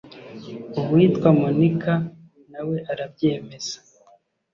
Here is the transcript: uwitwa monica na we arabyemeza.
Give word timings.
uwitwa 0.81 1.27
monica 1.39 1.93
na 2.51 2.61
we 2.67 2.77
arabyemeza. 2.91 3.77